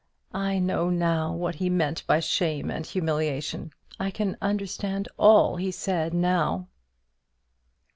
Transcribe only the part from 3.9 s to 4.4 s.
I can